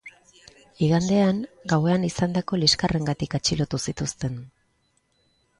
Igandean 0.85 1.43
gauean 1.75 2.09
izandako 2.09 2.61
liskarrengatik 2.63 3.39
atxilotu 3.41 3.85
zituzten. 3.89 4.45